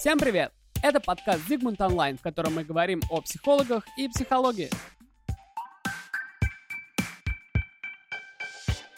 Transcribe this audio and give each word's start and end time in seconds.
Всем 0.00 0.18
привет! 0.18 0.50
Это 0.82 0.98
подкаст 0.98 1.46
Зигмунд 1.46 1.78
Онлайн, 1.78 2.16
в 2.16 2.22
котором 2.22 2.54
мы 2.54 2.64
говорим 2.64 3.02
о 3.10 3.20
психологах 3.20 3.84
и 3.98 4.08
психологии. 4.08 4.70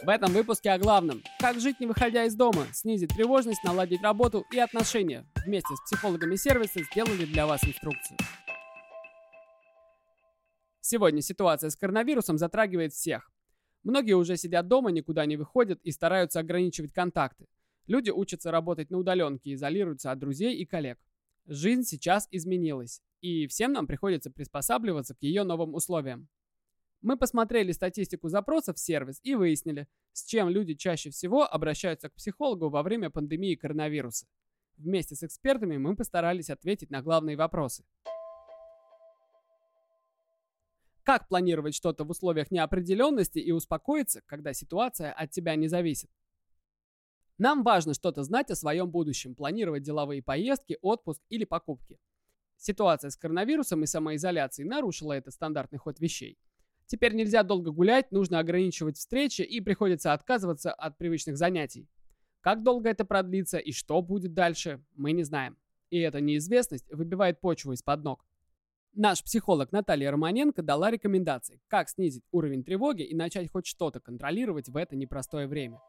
В 0.04 0.08
этом 0.08 0.32
выпуске 0.32 0.70
о 0.70 0.78
главном. 0.78 1.20
Как 1.40 1.58
жить 1.58 1.80
не 1.80 1.88
выходя 1.88 2.22
из 2.22 2.36
дома, 2.36 2.68
снизить 2.72 3.16
тревожность, 3.16 3.64
наладить 3.64 4.00
работу 4.00 4.44
и 4.52 4.60
отношения. 4.60 5.26
Вместе 5.44 5.74
с 5.74 5.80
психологами 5.80 6.36
сервиса 6.36 6.84
сделали 6.84 7.24
для 7.24 7.48
вас 7.48 7.64
инструкцию. 7.64 8.16
Сегодня 10.80 11.20
ситуация 11.20 11.70
с 11.70 11.74
коронавирусом 11.74 12.38
затрагивает 12.38 12.92
всех. 12.92 13.28
Многие 13.82 14.12
уже 14.12 14.36
сидят 14.36 14.68
дома, 14.68 14.92
никуда 14.92 15.26
не 15.26 15.36
выходят 15.36 15.80
и 15.82 15.90
стараются 15.90 16.38
ограничивать 16.38 16.92
контакты. 16.92 17.48
Люди 17.86 18.10
учатся 18.10 18.50
работать 18.50 18.90
на 18.90 18.98
удаленке, 18.98 19.54
изолируются 19.54 20.12
от 20.12 20.18
друзей 20.18 20.56
и 20.56 20.64
коллег. 20.64 20.98
Жизнь 21.46 21.82
сейчас 21.82 22.28
изменилась, 22.30 23.02
и 23.20 23.46
всем 23.48 23.72
нам 23.72 23.86
приходится 23.86 24.30
приспосабливаться 24.30 25.14
к 25.14 25.22
ее 25.22 25.42
новым 25.42 25.74
условиям. 25.74 26.28
Мы 27.00 27.16
посмотрели 27.16 27.72
статистику 27.72 28.28
запросов 28.28 28.76
в 28.76 28.80
сервис 28.80 29.18
и 29.24 29.34
выяснили, 29.34 29.88
с 30.12 30.24
чем 30.24 30.48
люди 30.48 30.74
чаще 30.74 31.10
всего 31.10 31.42
обращаются 31.42 32.08
к 32.08 32.14
психологу 32.14 32.68
во 32.68 32.84
время 32.84 33.10
пандемии 33.10 33.56
коронавируса. 33.56 34.26
Вместе 34.76 35.16
с 35.16 35.24
экспертами 35.24 35.78
мы 35.78 35.96
постарались 35.96 36.50
ответить 36.50 36.90
на 36.90 37.02
главные 37.02 37.36
вопросы. 37.36 37.84
Как 41.02 41.26
планировать 41.26 41.74
что-то 41.74 42.04
в 42.04 42.10
условиях 42.10 42.52
неопределенности 42.52 43.40
и 43.40 43.50
успокоиться, 43.50 44.22
когда 44.26 44.52
ситуация 44.52 45.12
от 45.12 45.32
тебя 45.32 45.56
не 45.56 45.66
зависит? 45.66 46.08
Нам 47.38 47.62
важно 47.62 47.94
что-то 47.94 48.22
знать 48.22 48.50
о 48.50 48.56
своем 48.56 48.90
будущем, 48.90 49.34
планировать 49.34 49.82
деловые 49.82 50.22
поездки, 50.22 50.78
отпуск 50.82 51.22
или 51.28 51.44
покупки. 51.44 51.98
Ситуация 52.56 53.10
с 53.10 53.16
коронавирусом 53.16 53.82
и 53.82 53.86
самоизоляцией 53.86 54.68
нарушила 54.68 55.12
этот 55.12 55.34
стандартный 55.34 55.78
ход 55.78 55.98
вещей. 55.98 56.38
Теперь 56.86 57.14
нельзя 57.14 57.42
долго 57.42 57.70
гулять, 57.70 58.12
нужно 58.12 58.38
ограничивать 58.38 58.98
встречи 58.98 59.42
и 59.42 59.60
приходится 59.60 60.12
отказываться 60.12 60.72
от 60.72 60.98
привычных 60.98 61.36
занятий. 61.36 61.88
Как 62.40 62.62
долго 62.62 62.90
это 62.90 63.04
продлится 63.04 63.58
и 63.58 63.72
что 63.72 64.02
будет 64.02 64.34
дальше, 64.34 64.84
мы 64.94 65.12
не 65.12 65.22
знаем. 65.22 65.56
И 65.90 65.98
эта 65.98 66.20
неизвестность 66.20 66.92
выбивает 66.92 67.40
почву 67.40 67.72
из-под 67.72 68.04
ног. 68.04 68.26
Наш 68.94 69.22
психолог 69.24 69.72
Наталья 69.72 70.10
Романенко 70.10 70.62
дала 70.62 70.90
рекомендации, 70.90 71.62
как 71.68 71.88
снизить 71.88 72.24
уровень 72.30 72.62
тревоги 72.62 73.02
и 73.02 73.14
начать 73.14 73.50
хоть 73.50 73.66
что-то 73.66 74.00
контролировать 74.00 74.68
в 74.68 74.76
это 74.76 74.96
непростое 74.96 75.46
время. 75.46 75.80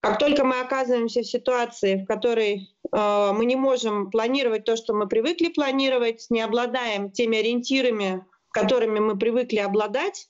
Как 0.00 0.18
только 0.18 0.44
мы 0.44 0.60
оказываемся 0.60 1.22
в 1.22 1.26
ситуации, 1.26 1.96
в 1.96 2.06
которой 2.06 2.70
э, 2.92 3.32
мы 3.32 3.44
не 3.44 3.56
можем 3.56 4.10
планировать 4.10 4.64
то, 4.64 4.76
что 4.76 4.94
мы 4.94 5.08
привыкли 5.08 5.48
планировать, 5.48 6.26
не 6.30 6.40
обладаем 6.40 7.10
теми 7.10 7.38
ориентирами, 7.38 8.24
которыми 8.52 9.00
мы 9.00 9.18
привыкли 9.18 9.58
обладать, 9.58 10.28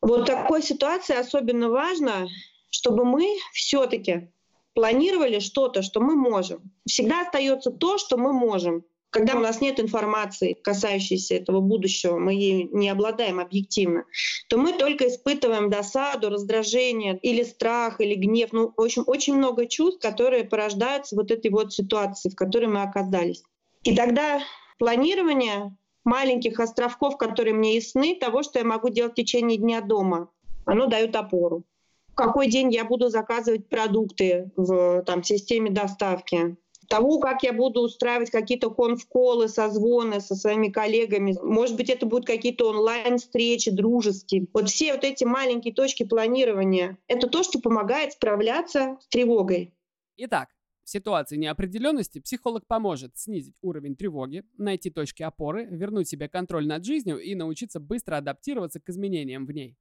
вот 0.00 0.22
в 0.22 0.24
такой 0.24 0.62
ситуации 0.62 1.16
особенно 1.16 1.68
важно, 1.68 2.28
чтобы 2.70 3.04
мы 3.04 3.36
все-таки 3.52 4.30
планировали 4.74 5.40
что-то, 5.40 5.82
что 5.82 6.00
мы 6.00 6.14
можем. 6.14 6.70
Всегда 6.86 7.22
остается 7.22 7.72
то, 7.72 7.98
что 7.98 8.16
мы 8.16 8.32
можем. 8.32 8.84
Когда 9.10 9.36
у 9.36 9.40
нас 9.40 9.62
нет 9.62 9.80
информации, 9.80 10.52
касающейся 10.52 11.34
этого 11.36 11.60
будущего, 11.60 12.18
мы 12.18 12.34
ей 12.34 12.68
не 12.70 12.90
обладаем 12.90 13.40
объективно, 13.40 14.04
то 14.48 14.58
мы 14.58 14.74
только 14.74 15.08
испытываем 15.08 15.70
досаду, 15.70 16.28
раздражение 16.28 17.18
или 17.22 17.42
страх, 17.42 18.00
или 18.00 18.14
гнев. 18.14 18.52
Ну, 18.52 18.72
в 18.76 18.80
общем, 18.80 19.04
очень 19.06 19.34
много 19.34 19.66
чувств, 19.66 20.02
которые 20.02 20.44
порождаются 20.44 21.16
вот 21.16 21.30
этой 21.30 21.50
вот 21.50 21.72
ситуации, 21.72 22.28
в 22.28 22.36
которой 22.36 22.66
мы 22.66 22.82
оказались. 22.82 23.42
И 23.82 23.96
тогда 23.96 24.40
планирование 24.78 25.74
маленьких 26.04 26.60
островков, 26.60 27.16
которые 27.16 27.54
мне 27.54 27.76
ясны, 27.76 28.14
того, 28.14 28.42
что 28.42 28.58
я 28.58 28.64
могу 28.64 28.90
делать 28.90 29.12
в 29.12 29.16
течение 29.16 29.56
дня 29.58 29.80
дома, 29.80 30.30
оно 30.66 30.86
дает 30.86 31.16
опору. 31.16 31.64
В 32.08 32.14
какой 32.14 32.48
день 32.48 32.72
я 32.72 32.84
буду 32.84 33.08
заказывать 33.08 33.68
продукты 33.68 34.50
в 34.56 35.02
там, 35.04 35.22
системе 35.22 35.70
доставки, 35.70 36.56
того, 36.88 37.18
как 37.18 37.42
я 37.42 37.52
буду 37.52 37.82
устраивать 37.82 38.30
какие-то 38.30 38.70
конфколы, 38.70 39.48
созвоны 39.48 40.20
со 40.20 40.34
своими 40.34 40.68
коллегами. 40.68 41.36
Может 41.42 41.76
быть, 41.76 41.90
это 41.90 42.06
будут 42.06 42.26
какие-то 42.26 42.70
онлайн-встречи 42.70 43.70
дружеские. 43.70 44.46
Вот 44.52 44.68
все 44.68 44.94
вот 44.94 45.04
эти 45.04 45.24
маленькие 45.24 45.74
точки 45.74 46.04
планирования— 46.04 46.98
это 47.06 47.28
то, 47.28 47.42
что 47.42 47.60
помогает 47.60 48.14
справляться 48.14 48.98
с 49.00 49.08
тревогой. 49.08 49.74
Итак, 50.16 50.48
в 50.82 50.90
ситуации 50.90 51.36
неопределенности 51.36 52.18
психолог 52.18 52.66
поможет 52.66 53.16
снизить 53.18 53.54
уровень 53.60 53.94
тревоги, 53.94 54.42
найти 54.56 54.90
точки 54.90 55.22
опоры, 55.22 55.66
вернуть 55.66 56.08
себе 56.08 56.28
контроль 56.28 56.66
над 56.66 56.84
жизнью 56.84 57.18
и 57.18 57.34
научиться 57.34 57.78
быстро 57.78 58.16
адаптироваться 58.16 58.80
к 58.80 58.88
изменениям 58.88 59.44
в 59.44 59.52
ней. 59.52 59.76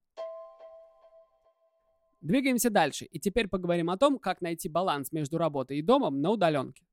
Двигаемся 2.20 2.70
дальше, 2.70 3.06
и 3.06 3.20
теперь 3.20 3.48
поговорим 3.48 3.90
о 3.90 3.98
том, 3.98 4.18
как 4.18 4.42
найти 4.42 4.68
баланс 4.68 5.12
между 5.12 5.38
работой 5.38 5.78
и 5.78 5.82
домом 5.82 6.20
на 6.22 6.32
удаленке. 6.32 6.87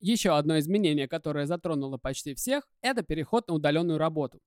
Еще 0.00 0.36
одно 0.36 0.58
изменение, 0.58 1.08
которое 1.08 1.46
затронуло 1.46 1.96
почти 1.96 2.34
всех, 2.34 2.68
это 2.82 3.02
переход 3.02 3.48
на 3.48 3.54
удаленную 3.54 3.98
работу. 3.98 4.40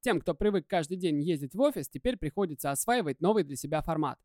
Тем, 0.00 0.20
кто 0.20 0.34
привык 0.34 0.66
каждый 0.66 0.96
день 0.96 1.22
ездить 1.22 1.54
в 1.54 1.60
офис, 1.60 1.88
теперь 1.88 2.16
приходится 2.16 2.70
осваивать 2.70 3.20
новый 3.20 3.44
для 3.44 3.56
себя 3.56 3.82
формат. 3.82 4.18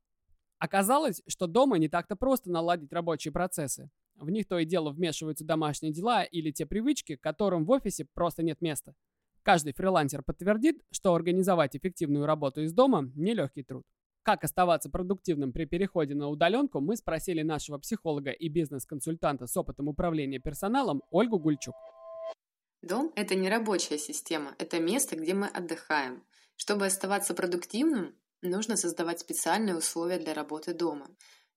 Оказалось, 0.57 1.21
что 1.27 1.47
дома 1.47 1.77
не 1.77 1.89
так-то 1.89 2.15
просто 2.15 2.49
наладить 2.49 2.93
рабочие 2.93 3.31
процессы. 3.31 3.89
В 4.15 4.29
них 4.29 4.47
то 4.47 4.57
и 4.57 4.65
дело 4.65 4.91
вмешиваются 4.91 5.43
домашние 5.43 5.91
дела 5.91 6.23
или 6.23 6.51
те 6.51 6.65
привычки, 6.65 7.17
которым 7.17 7.65
в 7.65 7.71
офисе 7.71 8.05
просто 8.13 8.41
нет 8.41 8.61
места. 8.61 8.95
Каждый 9.43 9.73
фрилансер 9.73 10.23
подтвердит, 10.23 10.81
что 10.89 11.13
организовать 11.13 11.75
эффективную 11.75 12.25
работу 12.25 12.61
из 12.61 12.73
дома– 12.73 13.11
нелегкий 13.15 13.63
труд. 13.63 13.85
Как 14.25 14.43
оставаться 14.43 14.89
продуктивным 14.89 15.53
при 15.53 15.65
переходе 15.65 16.15
на 16.15 16.29
удаленку, 16.29 16.81
мы 16.81 16.97
спросили 16.97 17.43
нашего 17.43 17.77
психолога 17.77 18.31
и 18.31 18.49
бизнес-консультанта 18.49 19.45
с 19.45 19.55
опытом 19.55 19.87
управления 19.87 20.39
персоналом 20.39 21.03
Ольгу 21.11 21.37
Гульчук. 21.37 21.75
Дом– 22.81 23.13
это 23.15 23.35
не 23.35 23.49
рабочая 23.49 23.99
система, 23.99 24.55
это 24.57 24.79
место, 24.79 25.15
где 25.15 25.35
мы 25.35 25.45
отдыхаем. 25.45 26.23
Чтобы 26.55 26.87
оставаться 26.87 27.35
продуктивным, 27.35 28.15
нужно 28.41 28.77
создавать 28.77 29.19
специальные 29.19 29.77
условия 29.77 30.17
для 30.17 30.33
работы 30.33 30.73
дома. 30.73 31.07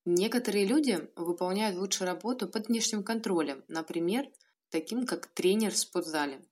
Некоторые 0.04 0.66
люди 0.66 1.08
выполняют 1.16 1.78
лучше 1.78 2.04
работу 2.04 2.46
под 2.48 2.68
внешним 2.68 3.02
контролем, 3.02 3.64
например, 3.68 4.26
таким 4.68 5.06
как 5.06 5.26
тренер 5.28 5.70
в 5.72 5.78
спортзале. 5.78 6.42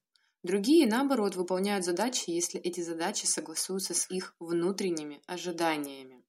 Другие, 0.47 0.87
наоборот, 0.87 1.35
выполняют 1.35 1.85
задачи, 1.85 2.31
если 2.31 2.61
эти 2.61 2.81
задачи 2.81 3.27
согласуются 3.27 3.95
с 3.95 4.09
их 4.09 4.37
внутренними 4.39 5.21
ожиданиями. 5.27 6.25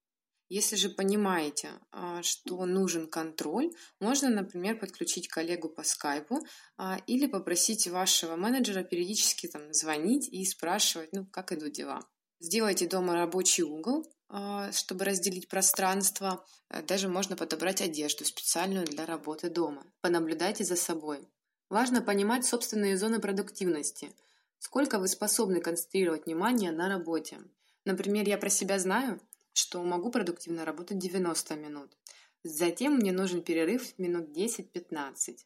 Если 0.50 0.76
же 0.76 0.90
понимаете, 0.90 1.70
а, 1.92 2.24
что 2.24 2.66
нужен 2.66 3.06
контроль, 3.06 3.70
можно, 4.00 4.30
например, 4.30 4.80
подключить 4.80 5.28
коллегу 5.28 5.70
по 5.70 5.84
скайпу 5.84 6.40
а, 6.78 7.00
или 7.06 7.28
попросить 7.28 7.88
вашего 7.88 8.36
менеджера 8.36 8.84
периодически 8.84 9.46
там, 9.46 9.72
звонить 9.72 10.28
и 10.30 10.44
спрашивать, 10.46 11.10
ну, 11.12 11.28
как 11.28 11.52
идут 11.52 11.74
дела. 11.74 12.02
Сделайте 12.40 12.88
дома 12.88 13.14
рабочий 13.14 13.62
угол, 13.62 14.12
а, 14.30 14.72
чтобы 14.72 15.06
разделить 15.06 15.48
пространство. 15.48 16.44
Даже 16.88 17.08
можно 17.08 17.36
подобрать 17.36 17.84
одежду 17.84 18.26
специальную 18.26 18.88
для 18.88 19.06
работы 19.06 19.52
дома. 19.52 19.86
Понаблюдайте 20.02 20.64
за 20.64 20.76
собой. 20.76 21.28
Важно 21.70 22.02
понимать 22.02 22.46
собственные 22.46 22.98
зоны 22.98 23.20
продуктивности. 23.20 24.14
Сколько 24.58 25.00
вы 25.00 25.08
способны 25.10 25.60
концентрировать 25.60 26.26
внимание 26.26 26.72
на 26.72 26.88
работе. 26.88 27.40
Например, 27.84 28.28
я 28.28 28.38
про 28.38 28.50
себя 28.50 28.80
знаю, 28.80 29.20
что 29.52 29.84
могу 29.84 30.10
продуктивно 30.10 30.64
работать 30.64 30.98
90 30.98 31.56
минут. 31.56 31.98
Затем 32.44 32.96
мне 32.96 33.12
нужен 33.12 33.42
перерыв 33.42 33.98
минут 33.98 34.30
10-15. 34.30 35.38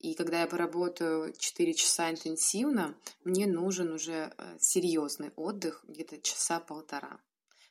И 0.00 0.14
когда 0.14 0.40
я 0.40 0.46
поработаю 0.46 1.32
4 1.32 1.74
часа 1.74 2.10
интенсивно, 2.10 2.94
мне 3.24 3.46
нужен 3.46 3.92
уже 3.92 4.34
э, 4.36 4.56
серьезный 4.60 5.30
отдых, 5.36 5.84
где-то 5.88 6.20
часа 6.20 6.60
полтора. 6.60 7.20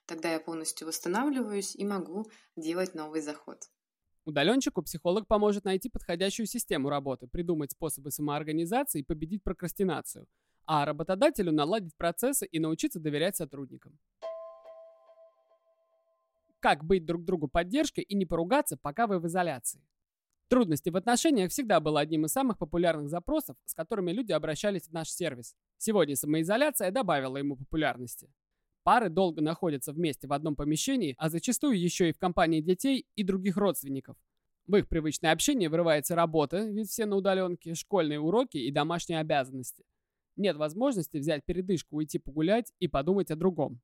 Тогда 0.05 0.31
я 0.31 0.39
полностью 0.39 0.87
восстанавливаюсь 0.87 1.75
и 1.75 1.85
могу 1.85 2.31
делать 2.55 2.95
новый 2.95 3.21
заход. 3.21 3.69
Удаленщику 4.23 4.83
психолог 4.83 5.27
поможет 5.27 5.65
найти 5.65 5.89
подходящую 5.89 6.45
систему 6.45 6.89
работы, 6.89 7.27
придумать 7.27 7.71
способы 7.71 8.11
самоорганизации 8.11 8.99
и 8.99 9.03
победить 9.03 9.43
прокрастинацию, 9.43 10.27
а 10.65 10.85
работодателю 10.85 11.51
наладить 11.51 11.95
процессы 11.95 12.45
и 12.45 12.59
научиться 12.59 12.99
доверять 12.99 13.35
сотрудникам. 13.35 13.97
Как 16.59 16.83
быть 16.83 17.05
друг 17.05 17.25
другу 17.25 17.47
поддержкой 17.47 18.03
и 18.03 18.15
не 18.15 18.27
поругаться, 18.27 18.77
пока 18.77 19.07
вы 19.07 19.19
в 19.19 19.25
изоляции? 19.25 19.81
Трудности 20.47 20.89
в 20.89 20.97
отношениях 20.97 21.49
всегда 21.49 21.79
было 21.79 22.01
одним 22.01 22.25
из 22.25 22.31
самых 22.33 22.59
популярных 22.59 23.09
запросов, 23.09 23.55
с 23.65 23.73
которыми 23.73 24.11
люди 24.11 24.33
обращались 24.33 24.87
в 24.87 24.91
наш 24.91 25.09
сервис. 25.09 25.55
Сегодня 25.77 26.15
самоизоляция 26.15 26.91
добавила 26.91 27.37
ему 27.37 27.55
популярности. 27.55 28.29
Пары 28.83 29.09
долго 29.09 29.41
находятся 29.41 29.93
вместе 29.93 30.27
в 30.27 30.33
одном 30.33 30.55
помещении, 30.55 31.15
а 31.17 31.29
зачастую 31.29 31.79
еще 31.79 32.09
и 32.09 32.13
в 32.13 32.17
компании 32.17 32.61
детей 32.61 33.05
и 33.15 33.23
других 33.23 33.57
родственников. 33.57 34.17
В 34.65 34.75
их 34.75 34.87
привычное 34.87 35.31
общение 35.31 35.69
вырывается 35.69 36.15
работа, 36.15 36.65
ведь 36.65 36.89
все 36.89 37.05
на 37.05 37.15
удаленке, 37.15 37.75
школьные 37.75 38.19
уроки 38.19 38.57
и 38.57 38.71
домашние 38.71 39.19
обязанности. 39.19 39.85
Нет 40.35 40.55
возможности 40.55 41.17
взять 41.17 41.45
передышку, 41.45 41.97
уйти 41.97 42.17
погулять 42.17 42.73
и 42.79 42.87
подумать 42.87 43.31
о 43.31 43.35
другом. 43.35 43.81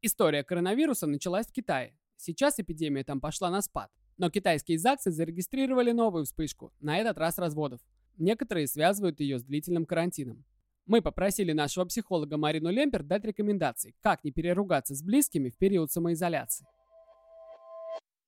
История 0.00 0.44
коронавируса 0.44 1.06
началась 1.06 1.46
в 1.46 1.52
Китае. 1.52 1.98
Сейчас 2.16 2.58
эпидемия 2.58 3.04
там 3.04 3.20
пошла 3.20 3.50
на 3.50 3.60
спад. 3.60 3.90
Но 4.16 4.30
китайские 4.30 4.78
ЗАГСы 4.78 5.10
зарегистрировали 5.10 5.92
новую 5.92 6.24
вспышку, 6.24 6.72
на 6.80 6.98
этот 6.98 7.18
раз 7.18 7.38
разводов. 7.38 7.80
Некоторые 8.16 8.66
связывают 8.66 9.20
ее 9.20 9.38
с 9.38 9.44
длительным 9.44 9.84
карантином. 9.84 10.44
Мы 10.86 11.02
попросили 11.02 11.52
нашего 11.52 11.84
психолога 11.84 12.36
Марину 12.36 12.70
Лемпер 12.70 13.02
дать 13.02 13.24
рекомендации, 13.24 13.94
как 14.00 14.22
не 14.22 14.30
переругаться 14.30 14.94
с 14.94 15.02
близкими 15.02 15.48
в 15.48 15.56
период 15.58 15.90
самоизоляции. 15.90 16.64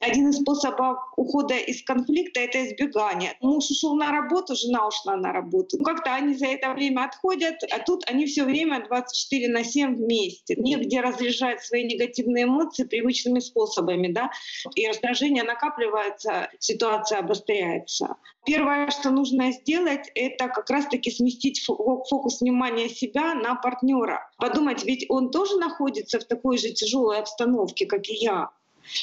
Один 0.00 0.28
из 0.28 0.36
способов 0.36 0.98
ухода 1.16 1.56
из 1.56 1.82
конфликта— 1.82 2.40
это 2.42 2.64
избегание. 2.66 3.36
Муж 3.40 3.68
ушел 3.70 3.96
на 3.96 4.12
работу, 4.12 4.54
жена 4.54 4.86
ушла 4.86 5.16
на 5.16 5.32
работу. 5.32 5.76
Ну, 5.76 5.84
как-то 5.84 6.14
они 6.14 6.34
за 6.34 6.46
это 6.46 6.72
время 6.72 7.04
отходят, 7.06 7.56
а 7.70 7.80
тут 7.80 8.08
они 8.08 8.26
все 8.26 8.44
время 8.44 8.84
24 8.86 9.48
на 9.48 9.64
7 9.64 9.96
вместе. 9.96 10.54
Негде 10.56 11.00
разряжать 11.00 11.64
свои 11.64 11.84
негативные 11.84 12.44
эмоции 12.44 12.84
привычными 12.84 13.40
способами. 13.40 14.12
Да? 14.12 14.30
И 14.76 14.86
раздражение 14.86 15.42
накапливается, 15.42 16.48
ситуация 16.60 17.18
обостряется. 17.18 18.16
Первое, 18.46 18.90
что 18.90 19.10
нужно 19.10 19.52
сделать, 19.52 20.10
это 20.14 20.46
как 20.48 20.70
раз-таки 20.70 21.10
сместить 21.10 21.60
фокус 21.64 22.40
внимания 22.40 22.88
себя 22.88 23.34
на 23.34 23.56
партнера. 23.56 24.30
Подумать, 24.38 24.84
ведь 24.84 25.06
он 25.08 25.30
тоже 25.30 25.56
находится 25.56 26.20
в 26.20 26.24
такой 26.24 26.56
же 26.56 26.70
тяжелой 26.70 27.18
обстановке, 27.18 27.84
как 27.84 28.08
и 28.08 28.14
я. 28.14 28.50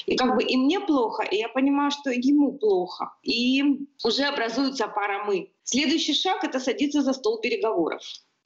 И 0.06 0.16
как 0.16 0.36
бы 0.36 0.44
и 0.44 0.58
мне 0.58 0.80
плохо, 0.80 1.24
и 1.24 1.38
я 1.38 1.50
понимаю, 1.50 1.92
что 1.92 2.10
ему 2.12 2.54
плохо. 2.54 3.14
И 3.24 3.64
уже 4.04 4.24
образуется 4.24 4.88
пара 4.88 5.24
мы. 5.26 5.52
Следующий 5.64 6.14
шаг— 6.14 6.44
это 6.44 6.60
садиться 6.60 7.02
за 7.02 7.14
стол 7.14 7.40
переговоров. 7.40 8.02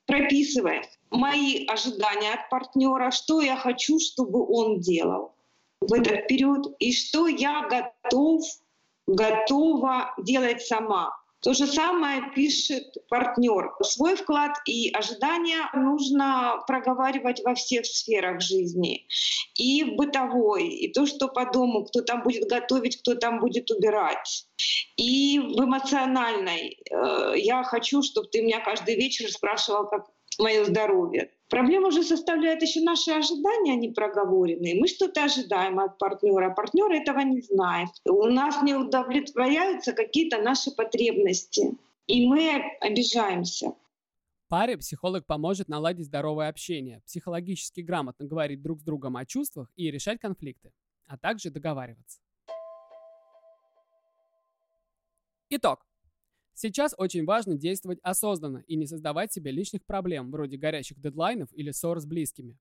Прописывая 0.06 0.84
мои 1.12 1.66
ожидания 1.68 2.34
от 2.34 2.50
партнера, 2.50 3.12
что 3.12 3.42
я 3.42 3.56
хочу, 3.56 4.00
чтобы 4.00 4.46
он 4.48 4.80
делал 4.80 5.36
в 5.82 5.94
этот 5.94 6.28
период, 6.28 6.76
и 6.80 6.92
что 6.92 7.28
я 7.28 7.68
готов, 7.68 8.44
готова 9.08 10.14
делать 10.18 10.62
сама. 10.62 11.19
То 11.42 11.54
же 11.54 11.68
самое 11.68 12.32
пишет 12.36 12.86
партнер. 13.10 13.72
Свой 13.82 14.16
вклад 14.16 14.58
и 14.66 14.92
ожидания 14.92 15.70
нужно 15.74 16.62
проговаривать 16.68 17.42
во 17.46 17.56
всех 17.56 17.86
сферах 17.86 18.42
жизни. 18.42 19.08
И 19.56 19.84
в 19.84 19.96
бытовой, 19.96 20.68
и 20.68 20.92
то, 20.92 21.06
что 21.06 21.30
по 21.30 21.50
дому, 21.50 21.86
кто 21.86 22.02
там 22.02 22.24
будет 22.24 22.50
готовить, 22.50 22.98
кто 23.02 23.16
там 23.16 23.40
будет 23.40 23.72
убирать. 23.72 24.48
И 24.98 25.40
в 25.40 25.64
эмоциональной. 25.64 26.78
Э, 26.92 27.34
я 27.38 27.64
хочу, 27.64 28.04
чтобы 28.04 28.28
ты 28.28 28.42
меня 28.42 28.60
каждый 28.60 28.96
вечер 28.96 29.30
спрашивал, 29.32 29.88
как 29.88 30.08
мое 30.40 30.66
здоровье. 30.66 31.32
Проблема 31.50 31.90
же 31.90 32.04
составляет 32.04 32.62
еще 32.62 32.82
наши 32.82 33.10
ожидания, 33.12 33.74
они 33.74 33.90
проговоренные. 33.90 34.80
Мы 34.80 34.88
что-то 34.88 35.24
ожидаем 35.24 35.80
от 35.80 35.98
партнера, 35.98 36.52
а 36.52 36.54
партнер 36.54 36.92
этого 36.92 37.20
не 37.22 37.42
знает. 37.42 37.90
У 38.06 38.26
нас 38.26 38.62
не 38.62 38.76
удовлетворяются 38.76 39.94
какие-то 39.94 40.42
наши 40.42 40.70
потребности, 40.70 41.76
и 42.06 42.28
мы 42.28 42.62
обижаемся. 42.82 43.74
Паре 44.48 44.78
психолог 44.78 45.26
поможет 45.26 45.70
наладить 45.70 46.06
здоровое 46.06 46.50
общение, 46.50 47.02
психологически 47.06 47.82
грамотно 47.82 48.26
говорить 48.26 48.62
друг 48.62 48.80
с 48.80 48.84
другом 48.84 49.18
о 49.18 49.26
чувствах 49.26 49.72
и 49.76 49.90
решать 49.90 50.20
конфликты, 50.20 50.72
а 51.08 51.18
также 51.18 51.50
договариваться. 51.50 52.20
Итог. 55.50 55.89
Сейчас 56.62 56.94
очень 56.98 57.24
важно 57.24 57.56
действовать 57.56 58.00
осознанно 58.04 58.66
и 58.68 58.76
не 58.76 58.86
создавать 58.86 59.32
себе 59.32 59.50
лишних 59.50 59.86
проблем, 59.86 60.30
вроде 60.30 60.58
горящих 60.58 61.00
дедлайнов 61.00 61.48
или 61.54 61.72
ссор 61.72 62.02
с 62.02 62.06
близкими. 62.06 62.58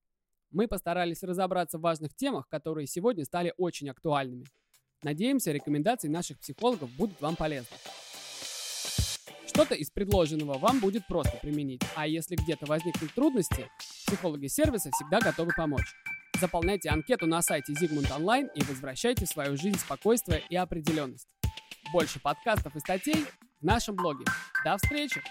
Мы 0.51 0.69
постарались 0.69 1.21
разобраться 1.21 1.77
в 1.77 1.81
важных 1.81 2.15
темах, 2.15 2.47
которые 2.47 2.87
сегодня 2.87 3.25
стали 3.25 3.53
очень 3.57 3.89
актуальными. 3.89 4.45
Надеемся, 5.03 5.51
рекомендации 5.51 6.07
наших 6.07 6.39
психологов 6.39 6.89
будут 6.95 7.19
вам 7.19 7.35
полезны. 7.35 7.75
Что-то 9.45 9.75
из 9.75 9.91
предложенного 9.91 10.57
вам 10.57 10.79
будет 10.79 11.05
просто 11.05 11.37
применить, 11.41 11.81
а 11.97 12.07
если 12.07 12.37
где-то 12.37 12.67
возникнут 12.67 13.13
трудности, 13.13 13.67
психологи 14.07 14.47
сервиса 14.47 14.91
всегда 14.91 15.19
готовы 15.19 15.51
помочь. 15.57 15.93
Заполняйте 16.39 16.87
анкету 16.87 17.27
на 17.27 17.41
сайте 17.41 17.73
Zigmund 17.73 18.17
Online 18.17 18.47
и 18.55 18.63
возвращайте 18.63 19.25
в 19.25 19.29
свою 19.29 19.57
жизнь 19.57 19.77
спокойствие 19.77 20.41
и 20.49 20.55
определенность. 20.55 21.27
Больше 21.91 22.21
подкастов 22.21 22.77
и 22.77 22.79
статей 22.79 23.25
в 23.61 23.65
нашем 23.65 23.95
блоге. 23.95 24.25
До 24.63 24.77
встречи! 24.77 25.21